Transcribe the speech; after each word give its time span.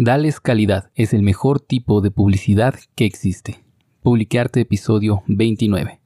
Dales 0.00 0.38
calidad 0.38 0.92
es 0.94 1.12
el 1.12 1.24
mejor 1.24 1.58
tipo 1.58 2.00
de 2.00 2.12
publicidad 2.12 2.76
que 2.94 3.04
existe. 3.04 3.64
Publicarte 4.00 4.60
episodio 4.60 5.24
29. 5.26 6.00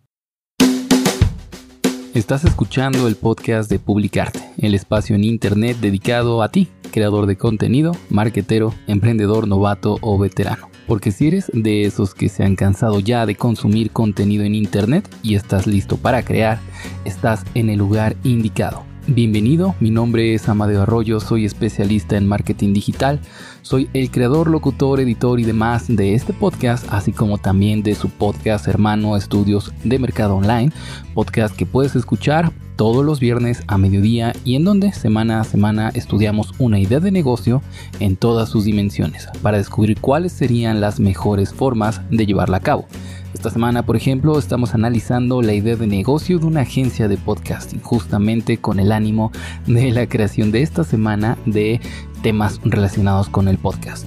Estás 2.14 2.46
escuchando 2.46 3.06
el 3.06 3.16
podcast 3.16 3.70
de 3.70 3.78
Publicarte, 3.78 4.40
el 4.56 4.74
espacio 4.74 5.14
en 5.14 5.24
Internet 5.24 5.76
dedicado 5.82 6.42
a 6.42 6.50
ti, 6.50 6.68
creador 6.90 7.26
de 7.26 7.36
contenido, 7.36 7.92
marketero, 8.08 8.72
emprendedor 8.86 9.46
novato 9.46 9.98
o 10.00 10.18
veterano. 10.18 10.70
Porque 10.86 11.12
si 11.12 11.28
eres 11.28 11.50
de 11.52 11.84
esos 11.84 12.14
que 12.14 12.30
se 12.30 12.44
han 12.44 12.56
cansado 12.56 12.98
ya 12.98 13.26
de 13.26 13.34
consumir 13.34 13.90
contenido 13.90 14.44
en 14.44 14.54
Internet 14.54 15.06
y 15.22 15.34
estás 15.34 15.66
listo 15.66 15.98
para 15.98 16.22
crear, 16.22 16.60
estás 17.04 17.44
en 17.52 17.68
el 17.68 17.80
lugar 17.80 18.16
indicado. 18.24 18.90
Bienvenido, 19.08 19.74
mi 19.80 19.90
nombre 19.90 20.32
es 20.32 20.48
Amadeo 20.48 20.82
Arroyo, 20.82 21.18
soy 21.18 21.44
especialista 21.44 22.16
en 22.16 22.24
marketing 22.24 22.72
digital, 22.72 23.18
soy 23.62 23.90
el 23.94 24.12
creador, 24.12 24.48
locutor, 24.48 25.00
editor 25.00 25.40
y 25.40 25.44
demás 25.44 25.86
de 25.88 26.14
este 26.14 26.32
podcast, 26.32 26.86
así 26.88 27.10
como 27.10 27.38
también 27.38 27.82
de 27.82 27.96
su 27.96 28.08
podcast 28.08 28.68
hermano 28.68 29.16
Estudios 29.16 29.72
de 29.82 29.98
Mercado 29.98 30.36
Online, 30.36 30.70
podcast 31.14 31.56
que 31.56 31.66
puedes 31.66 31.96
escuchar 31.96 32.52
todos 32.76 33.04
los 33.04 33.18
viernes 33.18 33.64
a 33.66 33.76
mediodía 33.76 34.34
y 34.44 34.54
en 34.54 34.62
donde 34.64 34.92
semana 34.92 35.40
a 35.40 35.44
semana 35.44 35.90
estudiamos 35.94 36.52
una 36.58 36.78
idea 36.78 37.00
de 37.00 37.10
negocio 37.10 37.60
en 37.98 38.14
todas 38.16 38.50
sus 38.50 38.64
dimensiones 38.64 39.26
para 39.42 39.58
descubrir 39.58 40.00
cuáles 40.00 40.32
serían 40.32 40.80
las 40.80 41.00
mejores 41.00 41.52
formas 41.52 42.00
de 42.10 42.24
llevarla 42.24 42.58
a 42.58 42.60
cabo. 42.60 42.86
Esta 43.34 43.48
semana, 43.48 43.84
por 43.84 43.96
ejemplo, 43.96 44.38
estamos 44.38 44.74
analizando 44.74 45.40
la 45.40 45.54
idea 45.54 45.74
de 45.74 45.86
negocio 45.86 46.38
de 46.38 46.46
una 46.46 46.60
agencia 46.60 47.08
de 47.08 47.16
podcasting, 47.16 47.80
justamente 47.80 48.58
con 48.58 48.78
el 48.78 48.92
ánimo 48.92 49.32
de 49.66 49.90
la 49.90 50.06
creación 50.06 50.52
de 50.52 50.62
esta 50.62 50.84
semana 50.84 51.38
de 51.46 51.80
temas 52.22 52.60
relacionados 52.62 53.30
con 53.30 53.48
el 53.48 53.56
podcast. 53.56 54.06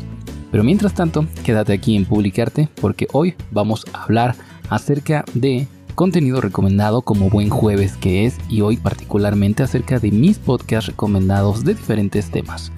Pero 0.52 0.64
mientras 0.64 0.94
tanto, 0.94 1.26
quédate 1.44 1.74
aquí 1.74 1.96
en 1.96 2.06
Publicarte 2.06 2.70
porque 2.80 3.08
hoy 3.14 3.34
vamos 3.52 3.86
a 3.94 4.04
hablar 4.04 4.36
acerca 4.70 5.26
de 5.34 5.68
contenido 5.96 6.40
recomendado 6.40 7.02
como 7.02 7.30
buen 7.30 7.50
jueves 7.50 7.98
que 7.98 8.26
es 8.26 8.38
y 8.48 8.62
hoy 8.62 8.78
particularmente 8.78 9.64
acerca 9.64 10.00
de 10.00 10.12
mis 10.12 10.38
podcasts 10.38 10.90
recomendados 10.90 11.64
de 11.64 11.74
diferentes 11.74 12.30
temas 12.30 12.72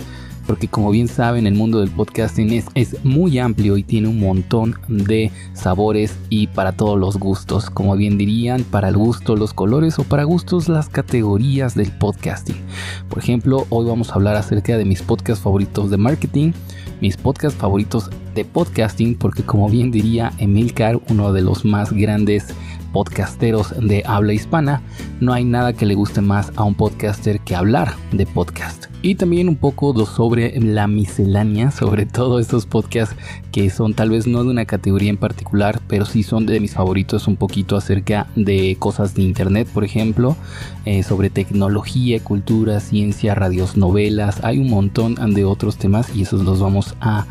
porque 0.48 0.70
como 0.70 0.90
bien 0.90 1.10
saben 1.10 1.46
el 1.46 1.54
mundo 1.54 1.82
del 1.82 1.92
podcasting 1.92 2.52
es, 2.54 2.66
es, 2.74 3.04
muy 3.04 3.38
amplio 3.38 3.78
y 3.78 3.84
tiene 3.84 4.08
un 4.08 4.20
montón 4.20 4.76
de 4.88 5.32
sabores 5.54 6.18
y 6.30 6.48
para 6.48 6.72
todos 6.72 6.98
los 6.98 7.18
gustos, 7.18 7.70
como 7.70 7.96
bien 7.96 8.18
dirían, 8.18 8.64
para 8.64 8.88
el 8.88 8.98
gusto 8.98 9.36
los 9.36 9.54
colores 9.54 10.00
o 10.00 10.04
para 10.04 10.24
gustos 10.24 10.70
las 10.70 10.90
categorías 10.90 11.76
del 11.76 11.92
podcasting. 11.92 12.58
Por 13.10 13.20
ejemplo, 13.20 13.68
hoy 13.70 13.86
vamos 13.86 14.10
a 14.10 14.16
hablar 14.16 14.38
acerca 14.38 14.78
de 14.78 14.86
mis 14.86 15.04
podcasts 15.04 15.44
favoritos 15.44 15.92
de 15.92 15.98
marketing, 15.98 16.54
mis 17.02 17.18
podcasts 17.18 17.60
favoritos 17.60 18.10
de 18.34 18.46
podcasting, 18.46 19.16
porque 19.16 19.44
como 19.44 19.70
bien 19.70 19.92
diría 19.92 20.32
Emilcar, 20.38 21.00
uno 21.10 21.34
de 21.34 21.42
los 21.42 21.66
más 21.66 21.92
grandes 21.92 22.48
podcasteros 22.98 23.76
de 23.80 24.02
habla 24.08 24.34
hispana, 24.34 24.82
no 25.20 25.32
hay 25.32 25.46
nada 25.46 25.74
que 25.74 25.86
le 25.86 25.94
guste 25.94 26.20
más 26.20 26.52
a 26.56 26.64
un 26.64 26.74
podcaster 26.74 27.40
que 27.42 27.56
hablar 27.56 27.94
de 28.12 28.26
podcast. 28.26 28.86
Y 29.04 29.14
también 29.14 29.50
un 29.50 29.56
poco 29.56 30.04
sobre 30.08 30.60
la 30.60 30.88
miscelánea, 30.88 31.70
sobre 31.70 32.06
todo 32.18 32.40
estos 32.40 32.66
podcasts 32.66 33.16
que 33.52 33.70
son 33.70 33.94
tal 33.94 34.10
vez 34.10 34.26
no 34.26 34.44
de 34.44 34.50
una 34.50 34.66
categoría 34.66 35.12
en 35.12 35.18
particular, 35.18 35.80
pero 35.88 36.08
sí 36.08 36.24
son 36.24 36.48
de 36.48 36.60
mis 36.60 36.74
favoritos 36.74 37.28
un 37.28 37.36
poquito 37.36 37.78
acerca 37.78 38.26
de 38.36 38.76
cosas 38.80 39.14
de 39.14 39.22
internet, 39.22 39.68
por 39.72 39.84
ejemplo, 39.84 40.36
eh, 40.86 41.04
sobre 41.04 41.30
tecnología, 41.30 42.20
cultura, 42.24 42.80
ciencia, 42.80 43.36
radios, 43.36 43.78
novelas, 43.78 44.44
hay 44.44 44.58
un 44.58 44.72
montón 44.72 45.14
de 45.36 45.46
otros 45.46 45.78
temas 45.78 46.16
y 46.16 46.24
esos 46.24 46.44
los 46.44 46.60
vamos 46.60 46.96
a 47.00 47.28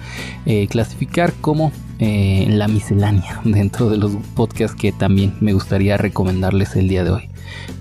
eh, 0.47 0.69
clasificar 0.69 1.33
como 1.41 1.73
eh, 1.99 2.47
la 2.51 2.69
miscelánea 2.69 3.41
dentro 3.45 3.89
de 3.89 3.97
los 3.97 4.13
podcasts 4.35 4.77
que 4.77 4.93
también 4.93 5.35
me 5.41 5.53
gustaría 5.53 5.97
recomendarles 5.97 6.77
el 6.77 6.89
día 6.89 7.05
de 7.05 7.11
hoy. 7.11 7.31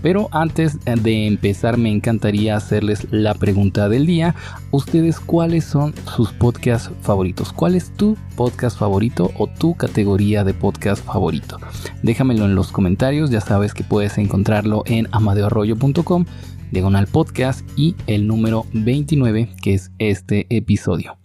Pero 0.02 0.30
antes 0.32 0.78
de 0.86 1.28
empezar 1.28 1.78
me 1.78 1.92
encantaría 1.92 2.56
hacerles 2.56 3.08
la 3.12 3.34
pregunta 3.34 3.90
del 3.90 4.06
día. 4.06 4.36
¿Ustedes 4.72 5.20
cuáles 5.20 5.66
son 5.66 5.94
sus 6.16 6.32
podcasts 6.32 6.92
favoritos? 7.02 7.52
¿Cuál 7.52 7.76
es 7.76 7.92
tu 7.92 8.18
podcast 8.36 8.78
favorito 8.78 9.32
o 9.38 9.48
tu 9.48 9.76
categoría 9.76 10.44
de 10.44 10.54
podcast 10.54 11.04
favorito? 11.04 11.58
Déjamelo 12.04 12.46
en 12.46 12.56
los 12.56 12.72
comentarios, 12.72 13.32
ya 13.32 13.42
sabes 13.42 13.74
que 13.74 13.84
puedes 13.84 14.18
encontrarlo 14.18 14.84
en 14.86 15.08
amadeoarroyo.com 15.12 16.26
diagonal 16.76 17.08
podcast 17.08 17.66
y 17.78 17.96
el 18.06 18.28
número 18.28 18.66
29 18.74 19.48
que 19.64 19.76
es 19.76 19.92
este 19.98 20.46
episodio. 20.50 21.18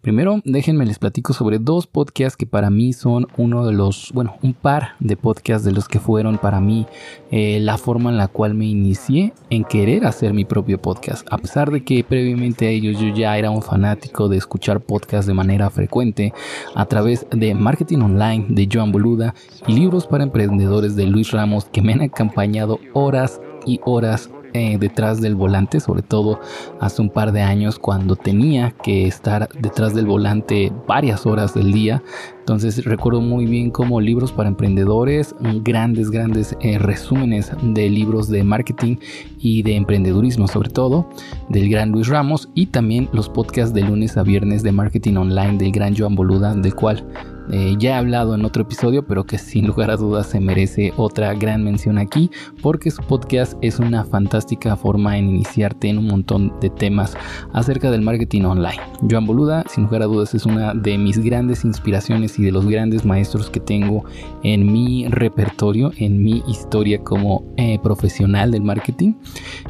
Primero, 0.00 0.40
déjenme 0.44 0.84
les 0.84 0.98
platico 0.98 1.32
sobre 1.32 1.58
dos 1.58 1.86
podcasts 1.86 2.36
que 2.36 2.46
para 2.46 2.70
mí 2.70 2.92
son 2.92 3.28
uno 3.36 3.64
de 3.66 3.72
los, 3.72 4.10
bueno, 4.12 4.36
un 4.42 4.52
par 4.52 4.94
de 4.98 5.16
podcasts 5.16 5.64
de 5.64 5.72
los 5.72 5.86
que 5.88 6.00
fueron 6.00 6.38
para 6.38 6.60
mí 6.60 6.86
eh, 7.30 7.60
la 7.60 7.78
forma 7.78 8.10
en 8.10 8.16
la 8.16 8.28
cual 8.28 8.54
me 8.54 8.66
inicié 8.66 9.32
en 9.50 9.64
querer 9.64 10.06
hacer 10.06 10.34
mi 10.34 10.44
propio 10.44 10.80
podcast. 10.80 11.26
A 11.30 11.38
pesar 11.38 11.70
de 11.70 11.84
que 11.84 12.02
previamente 12.02 12.66
a 12.66 12.70
ellos 12.70 13.00
yo 13.00 13.14
ya 13.14 13.38
era 13.38 13.50
un 13.50 13.62
fanático 13.62 14.28
de 14.28 14.38
escuchar 14.38 14.80
podcasts 14.80 15.26
de 15.26 15.34
manera 15.34 15.70
frecuente 15.70 16.32
a 16.74 16.84
través 16.86 17.26
de 17.30 17.54
Marketing 17.54 17.98
Online 17.98 18.46
de 18.48 18.68
Joan 18.70 18.90
Boluda 18.90 19.34
y 19.68 19.72
libros 19.72 20.06
para 20.06 20.24
emprendedores 20.24 20.96
de 20.96 21.06
Luis 21.06 21.30
Ramos 21.30 21.66
que 21.66 21.82
me 21.82 21.92
han 21.92 22.02
acompañado 22.02 22.80
horas 22.92 23.40
y 23.66 23.80
horas 23.84 24.30
eh, 24.56 24.78
detrás 24.78 25.20
del 25.20 25.34
volante, 25.34 25.80
sobre 25.80 26.02
todo 26.02 26.40
hace 26.80 27.02
un 27.02 27.10
par 27.10 27.32
de 27.32 27.42
años 27.42 27.78
cuando 27.78 28.16
tenía 28.16 28.72
que 28.82 29.06
estar 29.06 29.48
detrás 29.60 29.94
del 29.94 30.06
volante 30.06 30.72
varias 30.86 31.26
horas 31.26 31.54
del 31.54 31.72
día. 31.72 32.02
Entonces 32.40 32.84
recuerdo 32.84 33.20
muy 33.20 33.46
bien 33.46 33.70
como 33.70 34.00
libros 34.00 34.32
para 34.32 34.48
emprendedores, 34.48 35.34
grandes, 35.62 36.10
grandes 36.10 36.56
eh, 36.60 36.78
resúmenes 36.78 37.50
de 37.60 37.90
libros 37.90 38.28
de 38.28 38.44
marketing 38.44 38.96
y 39.38 39.62
de 39.62 39.74
emprendedurismo 39.74 40.46
sobre 40.46 40.70
todo, 40.70 41.08
del 41.48 41.68
gran 41.68 41.90
Luis 41.90 42.08
Ramos 42.08 42.48
y 42.54 42.66
también 42.66 43.08
los 43.12 43.28
podcasts 43.28 43.74
de 43.74 43.82
lunes 43.82 44.16
a 44.16 44.22
viernes 44.22 44.62
de 44.62 44.72
marketing 44.72 45.16
online 45.16 45.58
del 45.58 45.72
gran 45.72 45.96
Joan 45.96 46.14
Boluda, 46.14 46.54
del 46.54 46.74
cual 46.74 47.04
eh, 47.50 47.74
ya 47.78 47.90
he 47.90 47.94
hablado 47.94 48.34
en 48.34 48.44
otro 48.44 48.62
episodio, 48.62 49.06
pero 49.06 49.24
que 49.24 49.38
sin 49.38 49.66
lugar 49.66 49.90
a 49.90 49.96
dudas 49.96 50.26
se 50.26 50.40
merece 50.40 50.92
otra 50.96 51.34
gran 51.34 51.62
mención 51.62 51.98
aquí, 51.98 52.30
porque 52.62 52.90
su 52.90 53.02
podcast 53.02 53.54
es 53.62 53.78
una 53.78 54.04
fantástica 54.04 54.76
forma 54.76 55.16
en 55.18 55.30
iniciarte 55.30 55.88
en 55.88 55.98
un 55.98 56.06
montón 56.06 56.52
de 56.60 56.70
temas 56.70 57.16
acerca 57.52 57.90
del 57.90 58.02
marketing 58.02 58.42
online. 58.42 58.80
Joan 59.08 59.26
Boluda, 59.26 59.64
sin 59.68 59.84
lugar 59.84 60.02
a 60.02 60.06
dudas, 60.06 60.34
es 60.34 60.46
una 60.46 60.74
de 60.74 60.98
mis 60.98 61.18
grandes 61.18 61.64
inspiraciones 61.64 62.38
y 62.38 62.44
de 62.44 62.52
los 62.52 62.66
grandes 62.66 63.04
maestros 63.04 63.50
que 63.50 63.60
tengo 63.60 64.04
en 64.42 64.72
mi 64.72 65.06
repertorio, 65.08 65.92
en 65.98 66.22
mi 66.22 66.42
historia 66.48 67.02
como 67.02 67.44
eh, 67.56 67.78
profesional 67.82 68.50
del 68.50 68.62
marketing. 68.62 69.14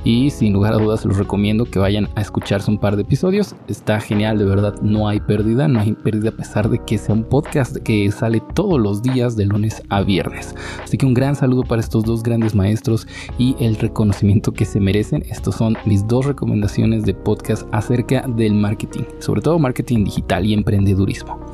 Y 0.05 0.31
sin 0.31 0.53
lugar 0.53 0.75
a 0.75 0.79
dudas, 0.79 1.05
los 1.05 1.17
recomiendo 1.17 1.65
que 1.65 1.79
vayan 1.79 2.09
a 2.15 2.21
escucharse 2.21 2.71
un 2.71 2.79
par 2.79 2.97
de 2.97 3.03
episodios. 3.03 3.55
Está 3.69 4.01
genial, 4.01 4.39
de 4.39 4.45
verdad, 4.45 4.75
no 4.83 5.09
hay 5.09 5.21
pérdida, 5.21 5.69
no 5.69 5.81
hay 5.81 5.93
pérdida 5.93 6.31
a 6.31 6.37
pesar 6.37 6.69
de 6.69 6.79
que 6.85 6.99
sea 6.99 7.15
un 7.15 7.25
podcast 7.25 7.66
que 7.84 8.10
sale 8.10 8.43
todos 8.54 8.81
los 8.81 9.03
días 9.03 9.37
de 9.37 9.47
lunes 9.47 9.82
a 9.88 10.03
viernes. 10.03 10.54
Así 10.82 10.99
que 10.99 11.06
un 11.06 11.15
gran 11.15 11.37
saludo 11.37 11.62
para 11.62 11.81
estos 11.81 12.04
dos 12.04 12.22
grandes 12.22 12.54
maestros 12.54 13.06
y 13.38 13.56
el 13.60 13.77
reconocimiento 13.77 14.53
que 14.53 14.65
se 14.65 14.81
merecen. 14.81 15.25
Estos 15.28 15.56
son 15.56 15.77
mis 15.84 16.06
dos 16.06 16.27
recomendaciones 16.27 17.04
de 17.04 17.15
podcast 17.15 17.66
acerca 17.72 18.27
del 18.27 18.54
marketing, 18.54 19.04
sobre 19.19 19.41
todo 19.41 19.59
marketing 19.59 20.04
digital 20.04 20.47
y 20.47 20.54
emprendedurismo. 20.54 21.46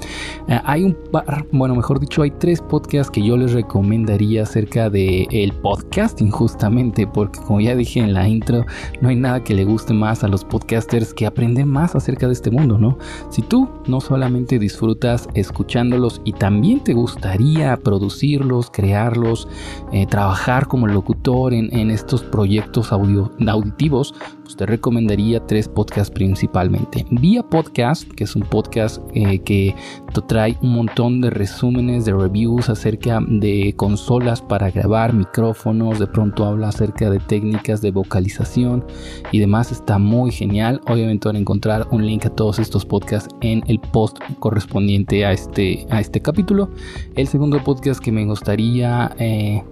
Eh, 0.48 0.58
hay 0.64 0.84
un 0.84 0.96
par, 1.10 1.46
bueno, 1.52 1.74
mejor 1.74 2.00
dicho, 2.00 2.22
hay 2.22 2.30
tres 2.30 2.60
podcasts 2.60 3.10
que 3.10 3.22
yo 3.22 3.36
les 3.36 3.52
recomendaría 3.52 4.42
acerca 4.42 4.90
de 4.90 5.26
el 5.30 5.52
podcasting 5.52 6.30
justamente, 6.30 7.06
porque 7.06 7.40
como 7.40 7.60
ya 7.60 7.74
dije 7.74 8.00
en 8.00 8.14
la 8.14 8.28
intro, 8.28 8.64
no 9.00 9.08
hay 9.08 9.16
nada 9.16 9.42
que 9.42 9.54
le 9.54 9.64
guste 9.64 9.94
más 9.94 10.24
a 10.24 10.28
los 10.28 10.44
podcasters 10.44 11.14
que 11.14 11.26
aprender 11.26 11.66
más 11.66 11.94
acerca 11.94 12.26
de 12.26 12.32
este 12.32 12.50
mundo, 12.50 12.78
¿no? 12.78 12.98
Si 13.30 13.42
tú 13.42 13.68
no 13.86 14.00
solamente 14.00 14.58
disfrutas 14.58 15.28
escuchándolos, 15.34 16.20
y 16.24 16.32
también 16.32 16.80
te 16.80 16.92
gustaría 16.94 17.76
producirlos, 17.76 18.70
crearlos, 18.70 19.48
eh, 19.92 20.06
trabajar 20.06 20.66
como 20.66 20.86
locutor 20.86 21.54
en, 21.54 21.90
estos 21.90 22.22
proyectos 22.22 22.92
auditivos, 22.92 24.14
te 24.56 24.66
recomendaría 24.66 25.44
tres 25.46 25.68
podcasts 25.68 26.12
principalmente. 26.12 27.06
Vía 27.10 27.42
Podcast, 27.42 28.10
que 28.12 28.24
es 28.24 28.36
un 28.36 28.42
podcast 28.42 29.02
eh, 29.14 29.38
que 29.40 29.74
te 30.12 30.20
trae 30.22 30.56
un 30.62 30.72
montón 30.72 31.20
de 31.20 31.30
resúmenes, 31.30 32.04
de 32.04 32.12
reviews 32.12 32.68
acerca 32.68 33.20
de 33.26 33.74
consolas 33.76 34.42
para 34.42 34.70
grabar, 34.70 35.12
micrófonos, 35.12 35.98
de 35.98 36.06
pronto 36.06 36.44
habla 36.44 36.68
acerca 36.68 37.10
de 37.10 37.18
técnicas 37.18 37.80
de 37.82 37.90
vocalización 37.90 38.84
y 39.30 39.38
demás. 39.38 39.72
Está 39.72 39.98
muy 39.98 40.30
genial. 40.30 40.80
Obviamente 40.86 41.28
van 41.28 41.36
a 41.36 41.40
encontrar 41.40 41.86
un 41.90 42.06
link 42.06 42.26
a 42.26 42.30
todos 42.30 42.58
estos 42.58 42.84
podcasts 42.84 43.34
en 43.40 43.62
el 43.66 43.78
post 43.78 44.18
correspondiente 44.38 45.24
a 45.24 45.32
este, 45.32 45.86
a 45.90 46.00
este 46.00 46.20
capítulo. 46.20 46.68
El 47.16 47.26
segundo 47.26 47.62
podcast 47.62 48.02
que 48.02 48.12
me 48.12 48.24
gustaría 48.24 49.14
eh, 49.18 49.62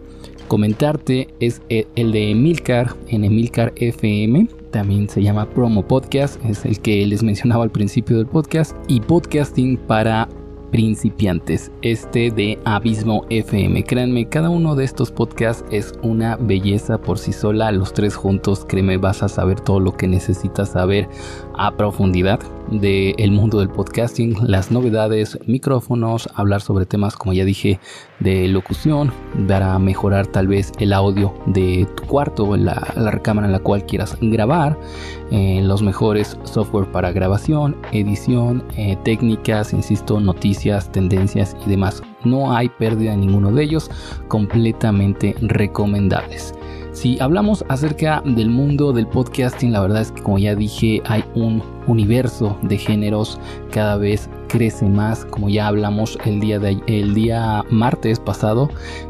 comentarte 0.49 1.29
es 1.41 1.63
el 1.69 2.13
de 2.13 2.31
Emilcar 2.31 2.95
en 3.09 3.25
Emilcar 3.25 3.73
FM 3.77 4.60
también 4.71 5.09
se 5.09 5.23
llama 5.23 5.49
Promo 5.49 5.87
Podcast, 5.87 6.43
es 6.45 6.65
el 6.65 6.81
que 6.81 7.07
les 7.07 7.23
mencionaba 7.23 7.65
al 7.65 7.71
principio 7.71 8.17
del 8.17 8.27
podcast, 8.27 8.77
y 8.89 9.01
podcasting 9.01 9.77
para 9.77 10.29
principiantes, 10.71 11.71
este 11.83 12.31
de 12.31 12.59
Abismo 12.65 13.25
FM. 13.29 13.85
Créanme, 13.85 14.29
cada 14.29 14.51
uno 14.51 14.77
de 14.77 14.85
estos 14.85 15.11
podcasts 15.11 15.65
es 15.71 15.93
una 16.03 16.37
belleza 16.37 16.99
por 16.99 17.19
sí 17.19 17.33
sola. 17.33 17.73
Los 17.73 17.93
tres 17.93 18.15
juntos, 18.15 18.65
créeme, 18.69 18.97
vas 18.97 19.23
a 19.23 19.29
saber 19.29 19.61
todo 19.61 19.81
lo 19.81 19.97
que 19.97 20.07
necesitas 20.07 20.71
saber 20.71 21.09
a 21.55 21.77
profundidad 21.77 22.41
del 22.71 23.31
mundo 23.33 23.59
del 23.59 23.69
podcasting, 23.69 24.37
las 24.43 24.71
novedades, 24.71 25.39
micrófonos, 25.47 26.29
hablar 26.35 26.61
sobre 26.61 26.87
temas, 26.87 27.17
como 27.17 27.33
ya 27.33 27.45
dije, 27.45 27.81
de 28.21 28.49
locución, 28.49 29.13
para 29.49 29.79
mejorar 29.79 30.27
tal 30.27 30.49
vez 30.49 30.73
el 30.79 30.93
audio 30.93 31.35
de 31.47 31.87
tu 31.97 32.05
cuarto, 32.05 32.57
la, 32.57 32.93
la 32.97 33.11
recámara 33.11 33.47
en 33.47 33.53
la 33.53 33.59
cual 33.59 33.85
quieras 33.87 34.17
grabar, 34.21 34.79
eh, 35.31 35.61
los 35.63 35.83
mejores 35.83 36.37
software 36.45 36.91
para 36.91 37.13
grabación, 37.13 37.77
edición, 37.93 38.65
eh, 38.77 38.97
técnicas, 39.05 39.73
insisto, 39.73 40.21
noticias, 40.21 40.91
tendencias 40.93 41.57
y 41.67 41.71
demás. 41.71 42.03
No 42.25 42.55
hay 42.55 42.69
pérdida 42.69 43.15
en 43.15 43.21
ninguno 43.21 43.51
de 43.53 43.65
ellos, 43.65 43.91
completamente 44.29 45.35
recomendables. 45.41 46.55
Si 47.01 47.19
hablamos 47.19 47.65
acerca 47.69 48.23
del 48.27 48.51
mundo 48.51 48.93
del 48.93 49.07
podcasting, 49.07 49.73
la 49.73 49.81
verdad 49.81 50.03
es 50.03 50.13
que 50.13 50.23
como 50.23 50.39
ya 50.39 50.55
dije, 50.55 51.01
hay 51.07 51.25
un 51.35 51.63
universo 51.87 52.59
de 52.61 52.77
géneros 52.77 53.41
cada 53.71 53.97
vez 53.97 54.29
crece 54.49 54.85
más, 54.85 55.25
como 55.25 55.49
ya 55.49 55.67
hablamos 55.67 56.19
el 56.27 56.41
día 56.41 56.61
el 56.87 57.15
día 57.15 57.65
martes 57.71 58.21
pasado 58.21 58.69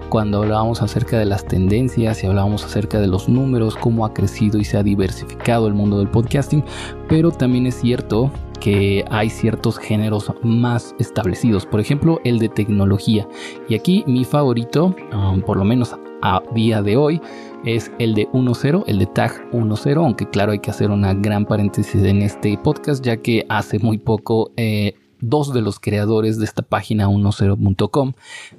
cuando 0.09 0.39
hablábamos 0.39 0.83
acerca 0.83 1.19
de 1.19 1.25
las 1.25 1.45
tendencias 1.45 2.23
y 2.23 2.29
hablábamos 2.29 2.65
acerca 2.65 3.01
de 3.01 3.09
los 3.09 3.29
números, 3.29 3.75
cómo 3.75 4.07
ha 4.07 4.15
crecido 4.15 4.59
y 4.59 4.65
se 4.65 4.77
ha 4.77 4.85
diversificado 4.85 5.67
el 5.67 5.75
mundo 5.75 5.99
del 5.99 6.11
podcasting, 6.11 6.63
pero 7.09 7.33
también 7.33 7.67
es 7.67 7.81
cierto 7.81 8.31
que 8.61 9.05
hay 9.11 9.31
ciertos 9.31 9.79
géneros 9.79 10.33
más 10.43 10.95
establecidos, 10.99 11.67
por 11.67 11.81
ejemplo 11.81 12.21
el 12.25 12.39
de 12.39 12.49
tecnología. 12.49 13.27
Y 13.69 13.75
aquí 13.75 14.05
mi 14.07 14.25
favorito, 14.25 14.95
um, 15.13 15.41
por 15.43 15.57
lo 15.57 15.65
menos 15.65 15.97
a 16.23 16.43
día 16.55 16.83
de 16.83 16.97
hoy, 16.97 17.21
es 17.65 17.91
el 17.99 18.15
de 18.15 18.29
1.0, 18.29 18.85
el 18.87 18.99
de 18.99 19.07
tag 19.07 19.51
1.0, 19.53 19.97
aunque 19.97 20.29
claro 20.29 20.53
hay 20.53 20.61
que 20.61 20.71
hacer 20.71 20.91
una 20.91 21.15
gran 21.15 21.45
paréntesis 21.45 22.03
en 22.03 22.23
este 22.23 22.57
podcast 22.59 23.05
ya 23.05 23.17
que 23.17 23.45
hace 23.49 23.79
muy 23.79 23.99
poco 23.99 24.53
eh, 24.57 24.95
dos 25.21 25.53
de 25.53 25.63
los 25.63 25.79
creadores 25.81 26.39
de 26.39 26.45
esta 26.45 26.63
página 26.63 27.07
10.com 27.07 28.13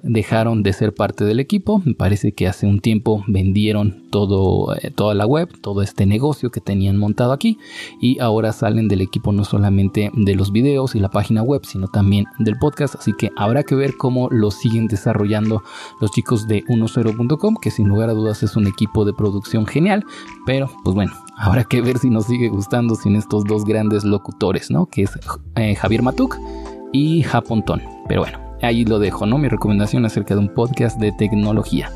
dejaron 0.04 0.64
de 0.64 0.74
ser 0.74 0.94
parte 0.94 1.24
del 1.26 1.40
equipo. 1.40 1.82
Me 1.86 1.94
parece 1.94 2.34
que 2.34 2.48
hace 2.48 2.68
un 2.68 2.80
tiempo 2.80 3.24
vendieron 3.28 4.10
todo, 4.12 4.76
eh, 4.76 4.92
toda 4.92 5.14
la 5.14 5.26
web, 5.26 5.50
todo 5.62 5.82
este 5.82 6.06
negocio 6.06 6.52
que 6.52 6.62
tenían 6.62 6.98
montado 6.98 7.32
aquí 7.32 7.58
y 8.02 8.20
ahora 8.20 8.52
salen 8.52 8.88
del 8.88 9.02
equipo 9.02 9.32
no 9.32 9.44
solamente 9.44 10.12
de 10.14 10.36
los 10.36 10.52
videos 10.52 10.96
y 10.96 11.00
la 11.00 11.10
página 11.10 11.42
web, 11.42 11.66
sino 11.66 11.88
también 11.88 12.26
del 12.40 12.58
podcast. 12.58 12.96
Así 12.96 13.14
que 13.14 13.32
habrá 13.38 13.64
que 13.64 13.76
ver 13.76 13.96
cómo 13.98 14.30
lo 14.30 14.52
siguen 14.52 14.88
desarrollando 14.88 15.64
los 16.00 16.12
chicos 16.12 16.48
de 16.48 16.64
10.com, 16.66 17.56
que 17.62 17.72
sin 17.72 17.88
lugar 17.88 18.10
a 18.10 18.14
dudas 18.14 18.44
es 18.44 18.56
un 18.56 18.68
equipo 18.68 19.06
de 19.06 19.14
producción 19.14 19.66
genial. 19.66 20.06
Pero 20.46 20.70
pues 20.84 20.96
bueno, 20.96 21.14
habrá 21.42 21.64
que 21.64 21.82
ver 21.82 21.98
si 21.98 22.10
nos 22.10 22.26
sigue 22.26 22.50
gustando 22.50 22.96
sin 22.96 23.16
estos 23.16 23.44
dos 23.46 23.66
grandes 23.66 24.04
locutores, 24.04 24.70
¿no? 24.70 24.86
Que 24.86 25.04
es 25.04 25.12
eh, 25.56 25.76
Javier 25.76 26.04
Matuk 26.04 26.38
y 26.94 27.24
Japontón. 27.24 27.82
Pero 28.08 28.22
bueno, 28.22 28.40
ahí 28.62 28.86
lo 28.86 29.00
dejo, 29.00 29.26
¿no? 29.26 29.40
Mi 29.40 29.48
recomendación 29.48 30.06
acerca 30.06 30.36
de 30.36 30.42
un 30.42 30.54
podcast 30.54 31.00
de 31.00 31.12
tecnología. 31.12 31.92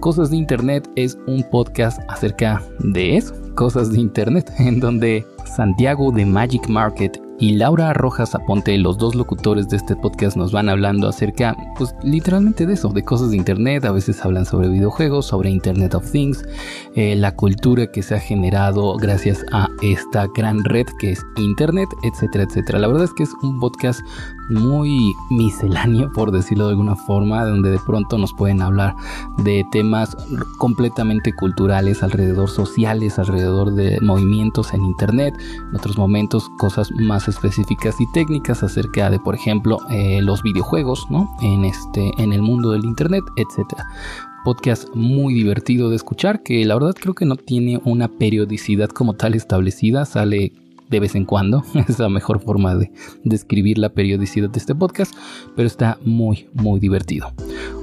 Cosas 0.00 0.30
de 0.30 0.36
Internet 0.36 0.88
es 0.94 1.18
un 1.26 1.42
podcast 1.50 2.00
acerca 2.08 2.62
de 2.78 3.16
eso, 3.16 3.34
cosas 3.56 3.90
de 3.90 4.00
Internet, 4.00 4.52
en 4.58 4.78
donde 4.78 5.26
Santiago 5.44 6.12
de 6.12 6.24
Magic 6.24 6.68
Market 6.68 7.20
y 7.38 7.54
Laura 7.54 7.92
Rojas 7.92 8.34
Aponte, 8.34 8.76
los 8.78 8.96
dos 8.96 9.14
locutores 9.14 9.68
de 9.68 9.76
este 9.76 9.96
podcast, 9.96 10.36
nos 10.36 10.52
van 10.52 10.68
hablando 10.68 11.08
acerca, 11.08 11.56
pues 11.76 11.94
literalmente 12.02 12.64
de 12.64 12.74
eso, 12.74 12.90
de 12.90 13.04
cosas 13.04 13.30
de 13.30 13.36
Internet. 13.36 13.84
A 13.84 13.92
veces 13.92 14.24
hablan 14.24 14.46
sobre 14.46 14.68
videojuegos, 14.68 15.26
sobre 15.26 15.50
Internet 15.50 15.94
of 15.94 16.10
Things, 16.10 16.44
eh, 16.94 17.16
la 17.16 17.34
cultura 17.34 17.90
que 17.90 18.02
se 18.02 18.14
ha 18.14 18.20
generado 18.20 18.96
gracias 18.96 19.44
a 19.52 19.68
esta 19.82 20.26
gran 20.36 20.62
red 20.64 20.86
que 21.00 21.12
es 21.12 21.26
Internet, 21.36 21.88
etcétera, 22.04 22.44
etcétera. 22.44 22.78
La 22.78 22.86
verdad 22.86 23.04
es 23.04 23.12
que 23.14 23.24
es 23.24 23.30
un 23.42 23.58
podcast 23.58 24.00
muy 24.50 25.14
misceláneo, 25.30 26.10
por 26.12 26.30
decirlo 26.30 26.66
de 26.66 26.70
alguna 26.70 26.96
forma, 26.96 27.44
donde 27.44 27.70
de 27.70 27.78
pronto 27.78 28.18
nos 28.18 28.32
pueden 28.32 28.62
hablar 28.62 28.94
de 29.38 29.64
temas 29.72 30.16
completamente 30.58 31.32
culturales, 31.32 32.02
alrededor 32.02 32.48
sociales, 32.48 33.18
alrededor 33.18 33.72
de 33.72 33.98
movimientos 34.00 34.72
en 34.74 34.84
Internet, 34.84 35.34
en 35.68 35.76
otros 35.76 35.98
momentos 35.98 36.48
cosas 36.58 36.90
más 36.92 37.28
específicas 37.28 38.00
y 38.00 38.10
técnicas 38.12 38.62
acerca 38.62 39.10
de, 39.10 39.18
por 39.18 39.34
ejemplo, 39.34 39.78
eh, 39.90 40.20
los 40.22 40.42
videojuegos, 40.42 41.06
¿no? 41.10 41.34
En, 41.42 41.64
este, 41.64 42.10
en 42.18 42.32
el 42.32 42.42
mundo 42.42 42.70
del 42.70 42.84
Internet, 42.84 43.24
etcétera 43.36 43.86
podcast 44.44 44.94
muy 44.94 45.32
divertido 45.32 45.88
de 45.88 45.96
escuchar 45.96 46.42
que 46.42 46.64
la 46.66 46.74
verdad 46.74 46.94
creo 46.94 47.14
que 47.14 47.24
no 47.24 47.36
tiene 47.36 47.80
una 47.84 48.08
periodicidad 48.08 48.90
como 48.90 49.14
tal 49.14 49.34
establecida, 49.34 50.04
sale 50.04 50.52
de 50.94 51.00
vez 51.00 51.16
en 51.16 51.24
cuando, 51.24 51.64
es 51.88 51.98
la 51.98 52.08
mejor 52.08 52.40
forma 52.40 52.76
de 52.76 52.92
describir 53.24 53.78
la 53.78 53.88
periodicidad 53.88 54.48
de 54.48 54.60
este 54.60 54.76
podcast, 54.76 55.12
pero 55.56 55.66
está 55.66 55.98
muy 56.04 56.46
muy 56.52 56.78
divertido. 56.78 57.32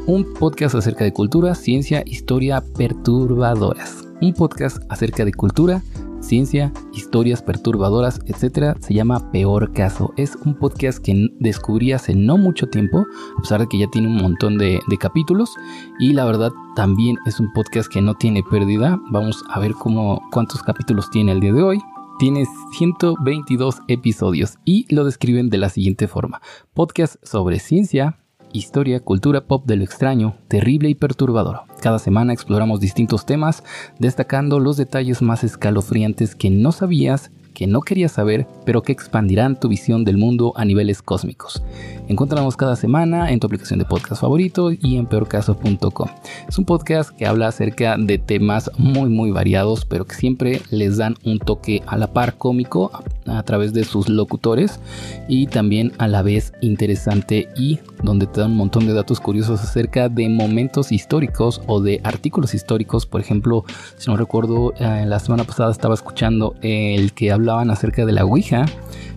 Un 0.07 0.33
podcast 0.33 0.75
acerca 0.75 1.03
de 1.03 1.11
cultura, 1.11 1.53
ciencia, 1.53 2.03
historia 2.05 2.63
perturbadoras. 2.77 4.07
Un 4.21 4.33
podcast 4.33 4.77
acerca 4.89 5.25
de 5.25 5.33
cultura, 5.33 5.83
ciencia, 6.21 6.71
historias 6.93 7.41
perturbadoras, 7.41 8.21
etcétera, 8.27 8.77
se 8.79 8.93
llama 8.93 9.29
Peor 9.31 9.73
Caso. 9.73 10.13
Es 10.15 10.37
un 10.45 10.53
podcast 10.55 11.03
que 11.03 11.27
descubrí 11.39 11.91
hace 11.91 12.15
no 12.15 12.37
mucho 12.37 12.69
tiempo, 12.69 13.05
a 13.37 13.41
pesar 13.41 13.59
de 13.59 13.67
que 13.67 13.77
ya 13.77 13.87
tiene 13.91 14.07
un 14.07 14.21
montón 14.21 14.57
de, 14.57 14.79
capítulos. 15.01 15.53
Y 15.99 16.13
la 16.13 16.23
verdad, 16.23 16.51
también 16.77 17.17
es 17.25 17.41
un 17.41 17.51
podcast 17.51 17.91
que 17.91 18.01
no 18.01 18.13
tiene 18.13 18.41
pérdida. 18.49 18.97
Vamos 19.11 19.43
a 19.49 19.59
ver 19.59 19.73
cómo, 19.73 20.21
cuántos 20.31 20.63
capítulos 20.63 21.09
tiene 21.09 21.33
el 21.33 21.41
día 21.41 21.51
de 21.51 21.63
hoy. 21.63 21.79
Tiene 22.21 22.45
122 22.77 23.81
episodios 23.87 24.59
y 24.63 24.85
lo 24.93 25.05
describen 25.05 25.49
de 25.49 25.57
la 25.57 25.69
siguiente 25.69 26.07
forma. 26.07 26.39
Podcast 26.71 27.15
sobre 27.25 27.57
ciencia, 27.57 28.19
historia, 28.53 28.99
cultura 28.99 29.47
pop 29.47 29.65
de 29.65 29.75
lo 29.75 29.83
extraño, 29.83 30.35
terrible 30.47 30.87
y 30.87 30.93
perturbador. 30.93 31.61
Cada 31.81 31.97
semana 31.97 32.31
exploramos 32.31 32.79
distintos 32.79 33.25
temas, 33.25 33.63
destacando 33.97 34.59
los 34.59 34.77
detalles 34.77 35.23
más 35.23 35.43
escalofriantes 35.43 36.35
que 36.35 36.51
no 36.51 36.71
sabías 36.71 37.31
que 37.53 37.67
no 37.67 37.81
querías 37.81 38.13
saber, 38.13 38.47
pero 38.65 38.81
que 38.81 38.91
expandirán 38.91 39.59
tu 39.59 39.67
visión 39.67 40.03
del 40.03 40.17
mundo 40.17 40.53
a 40.55 40.65
niveles 40.65 41.01
cósmicos. 41.01 41.63
Encontramos 42.07 42.57
cada 42.57 42.75
semana 42.75 43.31
en 43.31 43.39
tu 43.39 43.47
aplicación 43.47 43.79
de 43.79 43.85
podcast 43.85 44.21
favorito 44.21 44.71
y 44.71 44.97
en 44.97 45.05
peorcaso.com. 45.05 46.09
Es 46.47 46.57
un 46.57 46.65
podcast 46.65 47.11
que 47.11 47.25
habla 47.25 47.47
acerca 47.47 47.97
de 47.97 48.17
temas 48.17 48.71
muy 48.77 49.09
muy 49.09 49.31
variados, 49.31 49.85
pero 49.85 50.05
que 50.05 50.15
siempre 50.15 50.61
les 50.69 50.97
dan 50.97 51.15
un 51.23 51.39
toque 51.39 51.81
a 51.87 51.97
la 51.97 52.13
par 52.13 52.37
cómico 52.37 52.91
a, 53.37 53.43
través 53.43 53.73
de 53.73 53.83
sus 53.83 54.09
locutores 54.09 54.79
y 55.27 55.47
también 55.47 55.91
a 55.97 56.07
la 56.07 56.21
vez 56.21 56.53
interesante 56.61 57.49
y 57.55 57.79
donde 58.03 58.27
te 58.27 58.41
dan 58.41 58.51
un 58.51 58.57
montón 58.57 58.87
de 58.87 58.93
datos 58.93 59.19
curiosos 59.19 59.61
acerca 59.61 60.09
de 60.09 60.29
momentos 60.29 60.91
históricos 60.91 61.61
o 61.67 61.81
de 61.81 62.01
artículos 62.03 62.53
históricos. 62.53 63.05
Por 63.05 63.21
ejemplo, 63.21 63.65
si 63.97 64.09
no 64.09 64.17
recuerdo, 64.17 64.73
eh, 64.79 65.05
la 65.05 65.19
semana 65.19 65.43
pasada 65.43 65.71
estaba 65.71 65.93
escuchando 65.93 66.55
el 66.61 67.13
que 67.13 67.31
hablaban 67.31 67.71
acerca 67.71 68.05
de 68.05 68.11
la 68.11 68.25
Ouija, 68.25 68.65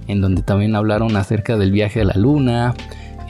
en 0.09 0.21
donde 0.21 0.43
también 0.43 0.75
hablaron 0.75 1.17
acerca 1.17 1.57
del 1.57 1.73
viaje 1.73 2.01
a 2.01 2.05
la 2.05 2.15
luna, 2.15 2.75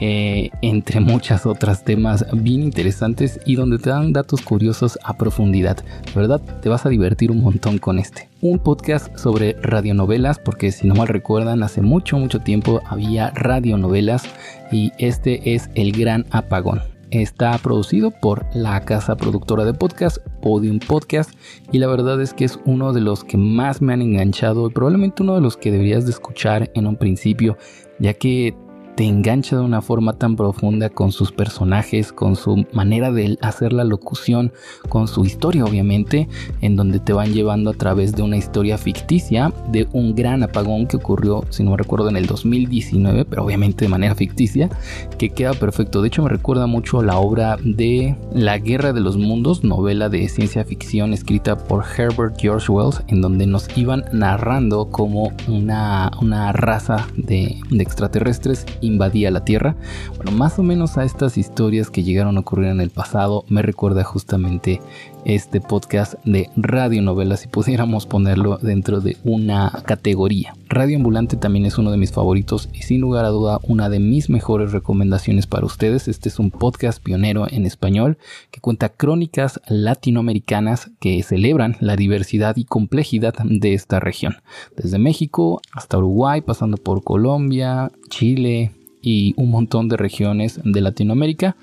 eh, 0.01 0.49
entre 0.61 0.99
muchas 0.99 1.45
otras 1.45 1.85
temas 1.85 2.25
bien 2.33 2.63
interesantes 2.63 3.39
y 3.45 3.55
donde 3.55 3.77
te 3.77 3.89
dan 3.89 4.11
datos 4.11 4.41
curiosos 4.41 4.99
a 5.03 5.15
profundidad. 5.15 5.77
De 5.77 6.13
verdad, 6.13 6.41
te 6.61 6.67
vas 6.67 6.85
a 6.85 6.89
divertir 6.89 7.31
un 7.31 7.41
montón 7.41 7.77
con 7.77 7.97
este. 7.97 8.27
Un 8.47 8.59
podcast 8.59 9.17
sobre 9.17 9.53
radionovelas, 9.59 10.37
porque 10.37 10.71
si 10.71 10.85
no 10.85 10.93
mal 10.93 11.07
recuerdan, 11.07 11.63
hace 11.63 11.81
mucho, 11.81 12.19
mucho 12.19 12.41
tiempo 12.41 12.79
había 12.85 13.31
radionovelas 13.31 14.23
y 14.71 14.91
este 14.99 15.55
es 15.55 15.71
El 15.73 15.93
Gran 15.93 16.27
Apagón. 16.29 16.83
Está 17.09 17.57
producido 17.57 18.11
por 18.11 18.45
la 18.53 18.79
casa 18.81 19.17
productora 19.17 19.65
de 19.65 19.73
podcast, 19.73 20.19
Podium 20.43 20.77
Podcast, 20.77 21.31
y 21.71 21.79
la 21.79 21.87
verdad 21.87 22.21
es 22.21 22.35
que 22.35 22.45
es 22.45 22.59
uno 22.65 22.93
de 22.93 23.01
los 23.01 23.23
que 23.23 23.37
más 23.37 23.81
me 23.81 23.93
han 23.93 24.03
enganchado 24.03 24.67
y 24.67 24.71
probablemente 24.71 25.23
uno 25.23 25.33
de 25.33 25.41
los 25.41 25.57
que 25.57 25.71
deberías 25.71 26.05
de 26.05 26.11
escuchar 26.11 26.69
en 26.75 26.85
un 26.85 26.97
principio, 26.97 27.57
ya 27.97 28.13
que 28.13 28.55
te 28.95 29.03
engancha 29.03 29.57
de 29.57 29.61
una 29.61 29.81
forma 29.81 30.13
tan 30.13 30.35
profunda 30.35 30.89
con 30.89 31.11
sus 31.11 31.31
personajes, 31.31 32.13
con 32.13 32.35
su 32.35 32.65
manera 32.71 33.11
de 33.11 33.37
hacer 33.41 33.73
la 33.73 33.83
locución, 33.83 34.53
con 34.89 35.07
su 35.07 35.25
historia 35.25 35.65
obviamente, 35.65 36.29
en 36.61 36.75
donde 36.75 36.99
te 36.99 37.13
van 37.13 37.33
llevando 37.33 37.71
a 37.71 37.73
través 37.73 38.15
de 38.15 38.23
una 38.23 38.37
historia 38.37 38.77
ficticia 38.77 39.53
de 39.71 39.87
un 39.91 40.15
gran 40.15 40.43
apagón 40.43 40.87
que 40.87 40.97
ocurrió, 40.97 41.43
si 41.49 41.63
no 41.63 41.71
me 41.71 41.77
recuerdo, 41.77 42.09
en 42.09 42.17
el 42.17 42.25
2019, 42.25 43.25
pero 43.25 43.43
obviamente 43.43 43.85
de 43.85 43.89
manera 43.89 44.15
ficticia, 44.15 44.69
que 45.17 45.29
queda 45.29 45.53
perfecto. 45.53 46.01
De 46.01 46.07
hecho 46.07 46.23
me 46.23 46.29
recuerda 46.29 46.67
mucho 46.67 47.01
la 47.01 47.17
obra 47.17 47.57
de 47.63 48.15
La 48.33 48.57
Guerra 48.59 48.93
de 48.93 49.01
los 49.01 49.17
Mundos, 49.17 49.63
novela 49.63 50.07
de 50.07 50.27
ciencia 50.29 50.63
ficción 50.63 51.13
escrita 51.13 51.57
por 51.57 51.83
Herbert 51.85 52.39
George 52.39 52.71
Wells, 52.71 53.03
en 53.07 53.21
donde 53.21 53.45
nos 53.45 53.67
iban 53.77 54.05
narrando 54.13 54.89
como 54.89 55.33
una, 55.47 56.11
una 56.21 56.53
raza 56.53 57.07
de, 57.17 57.57
de 57.69 57.83
extraterrestres 57.83 58.65
invadía 58.85 59.31
la 59.31 59.45
Tierra. 59.45 59.75
Bueno, 60.15 60.31
más 60.31 60.59
o 60.59 60.63
menos 60.63 60.97
a 60.97 61.03
estas 61.03 61.37
historias 61.37 61.89
que 61.89 62.03
llegaron 62.03 62.37
a 62.37 62.41
ocurrir 62.41 62.67
en 62.67 62.81
el 62.81 62.89
pasado 62.89 63.45
me 63.49 63.61
recuerda 63.61 64.03
justamente 64.03 64.81
este 65.25 65.59
podcast 65.59 66.13
de 66.23 66.49
radionovelas, 66.55 67.41
si 67.41 67.47
pudiéramos 67.47 68.05
ponerlo 68.05 68.57
dentro 68.61 69.01
de 69.01 69.17
una 69.23 69.71
categoría. 69.85 70.53
Radio 70.69 70.97
Ambulante 70.97 71.35
también 71.35 71.65
es 71.65 71.77
uno 71.77 71.91
de 71.91 71.97
mis 71.97 72.11
favoritos 72.11 72.69
y 72.73 72.83
sin 72.83 73.01
lugar 73.01 73.25
a 73.25 73.29
duda 73.29 73.59
una 73.63 73.89
de 73.89 73.99
mis 73.99 74.29
mejores 74.29 74.71
recomendaciones 74.71 75.47
para 75.47 75.65
ustedes. 75.65 76.07
Este 76.07 76.29
es 76.29 76.39
un 76.39 76.51
podcast 76.51 77.03
pionero 77.03 77.47
en 77.49 77.65
español 77.65 78.17
que 78.51 78.61
cuenta 78.61 78.89
crónicas 78.89 79.59
latinoamericanas 79.67 80.91
que 80.99 81.21
celebran 81.23 81.75
la 81.79 81.95
diversidad 81.95 82.55
y 82.55 82.65
complejidad 82.65 83.33
de 83.43 83.73
esta 83.73 83.99
región. 83.99 84.37
Desde 84.77 84.99
México 84.99 85.61
hasta 85.73 85.97
Uruguay, 85.97 86.41
pasando 86.41 86.77
por 86.77 87.03
Colombia, 87.03 87.91
Chile 88.09 88.71
y 89.01 89.33
un 89.37 89.51
montón 89.51 89.87
de 89.87 89.97
regiones 89.97 90.59
de 90.63 90.81
Latinoamérica 90.81 91.55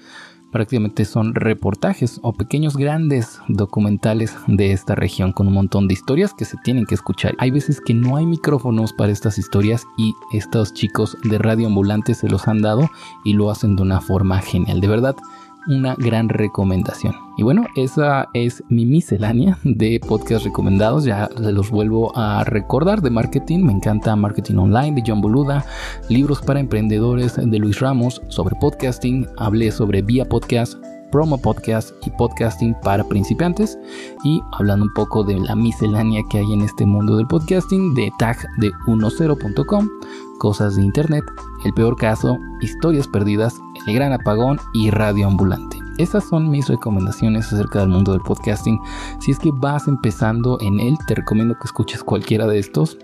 prácticamente 0.53 1.05
son 1.05 1.35
reportajes 1.35 2.21
o 2.23 2.33
pequeños 2.33 2.77
grandes 2.77 3.41
documentales 3.49 4.37
de 4.47 4.73
esta 4.73 4.95
región 4.95 5.33
con 5.33 5.49
un 5.49 5.55
montón 5.55 5.89
de 5.89 5.95
historias 5.95 6.35
que 6.35 6.45
se 6.45 6.59
tienen 6.59 6.87
que 6.87 6.95
escuchar. 6.95 7.35
Hay 7.39 7.51
veces 7.51 7.81
que 7.81 7.95
no 7.95 8.17
hay 8.17 8.27
micrófonos 8.27 8.93
para 8.93 9.11
estas 9.11 9.39
historias 9.39 9.85
y 9.97 10.15
estos 10.33 10.75
chicos 10.75 11.17
de 11.25 11.39
radio 11.39 11.67
ambulante 11.67 12.15
se 12.15 12.29
los 12.29 12.47
han 12.47 12.63
dado 12.63 12.89
y 13.25 13.33
lo 13.33 13.51
hacen 13.51 13.75
de 13.75 13.83
una 13.83 14.01
forma 14.01 14.41
genial. 14.41 14.81
De 14.81 14.89
verdad, 14.89 15.17
una 15.67 15.95
gran 15.97 16.29
recomendación. 16.29 17.15
Y 17.37 17.43
bueno, 17.43 17.67
esa 17.77 18.29
es 18.35 18.63
mi 18.69 18.85
miscelánea 18.85 19.59
de 19.65 20.01
podcast 20.07 20.45
recomendados. 20.45 21.05
Ya 21.05 21.29
los 21.39 21.71
vuelvo 21.71 22.17
a 22.17 22.45
recordar 22.45 23.01
de 23.03 23.11
marketing. 23.11 23.61
Me 23.61 23.73
encanta 23.73 24.15
Marketing 24.17 24.57
Online 24.57 24.93
de 24.93 25.03
John 25.07 25.21
Boluda, 25.21 25.65
libros 26.09 26.43
para 26.43 26.61
emprendedores 26.61 27.37
de 27.37 27.59
Luis 27.59 27.81
Ramos 27.81 28.23
sobre 28.29 28.57
podcasting. 28.57 29.27
Hablé 29.39 29.71
sobre 29.71 30.03
Vía 30.03 30.29
Podcast, 30.29 30.77
promo 31.13 31.39
podcast 31.41 31.95
y 32.07 32.11
podcasting 32.11 32.75
para 32.83 33.05
principiantes 33.05 33.79
y 34.25 34.41
hablando 34.53 34.87
un 34.87 34.95
poco 34.95 35.23
de 35.23 35.39
la 35.39 35.55
miscelánea 35.55 36.23
que 36.31 36.39
hay 36.39 36.53
en 36.53 36.63
este 36.63 36.87
mundo 36.87 37.17
del 37.17 37.27
podcasting 37.27 37.95
de 37.95 38.11
tag 38.19 38.37
de 38.59 38.73
10.com, 38.87 39.89
cosas 40.43 40.75
de 40.75 40.83
internet, 40.83 41.25
el 41.65 41.73
peor 41.73 41.95
caso, 41.95 42.37
historias 42.61 43.07
perdidas, 43.07 43.61
el 43.87 43.95
gran 43.95 44.13
apagón 44.13 44.59
y 44.75 44.91
radio 44.91 45.29
ambulante. 45.29 45.79
Esas 45.99 46.25
son 46.25 46.51
mis 46.51 46.67
recomendaciones 46.67 47.53
acerca 47.53 47.79
del 47.79 47.91
mundo 47.91 48.11
del 48.11 48.23
podcasting. 48.23 48.81
Si 49.21 49.31
es 49.31 49.39
que 49.39 49.53
vas 49.53 49.87
empezando 49.87 50.59
en 50.61 50.81
él, 50.81 50.99
te 51.07 51.15
recomiendo 51.15 51.55
que 51.55 51.67
escuches 51.67 52.03
cualquiera 52.03 52.49
de 52.49 52.59
estos 52.59 52.99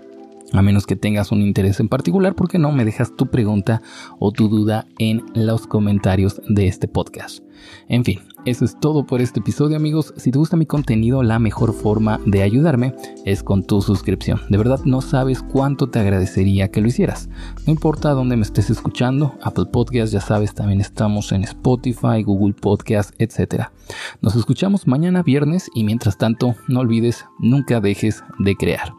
a 0.53 0.61
menos 0.61 0.85
que 0.85 0.95
tengas 0.95 1.31
un 1.31 1.41
interés 1.41 1.79
en 1.79 1.89
particular, 1.89 2.35
porque 2.35 2.59
no 2.59 2.71
me 2.71 2.85
dejas 2.85 3.15
tu 3.15 3.27
pregunta 3.27 3.81
o 4.19 4.31
tu 4.31 4.47
duda 4.47 4.87
en 4.97 5.23
los 5.33 5.67
comentarios 5.67 6.41
de 6.47 6.67
este 6.67 6.87
podcast. 6.87 7.43
En 7.87 8.05
fin, 8.05 8.19
eso 8.45 8.63
es 8.63 8.79
todo 8.79 9.05
por 9.05 9.21
este 9.21 9.41
episodio 9.41 9.75
amigos. 9.75 10.13
Si 10.17 10.31
te 10.31 10.39
gusta 10.39 10.57
mi 10.57 10.65
contenido, 10.65 11.23
la 11.23 11.39
mejor 11.39 11.73
forma 11.73 12.19
de 12.25 12.41
ayudarme 12.41 12.93
es 13.25 13.43
con 13.43 13.63
tu 13.63 13.81
suscripción. 13.81 14.41
De 14.49 14.57
verdad 14.57 14.79
no 14.85 15.01
sabes 15.01 15.41
cuánto 15.41 15.89
te 15.89 15.99
agradecería 15.99 16.69
que 16.69 16.81
lo 16.81 16.87
hicieras. 16.87 17.29
No 17.65 17.73
importa 17.73 18.11
dónde 18.11 18.37
me 18.37 18.43
estés 18.43 18.69
escuchando, 18.69 19.35
Apple 19.41 19.65
Podcast, 19.71 20.13
ya 20.13 20.21
sabes, 20.21 20.53
también 20.53 20.79
estamos 20.81 21.31
en 21.31 21.43
Spotify, 21.43 22.23
Google 22.23 22.53
Podcast, 22.53 23.13
etc. 23.19 23.65
Nos 24.21 24.35
escuchamos 24.35 24.87
mañana 24.87 25.21
viernes 25.21 25.69
y 25.75 25.83
mientras 25.83 26.17
tanto, 26.17 26.55
no 26.67 26.79
olvides, 26.79 27.25
nunca 27.39 27.81
dejes 27.81 28.23
de 28.39 28.55
crear. 28.55 28.93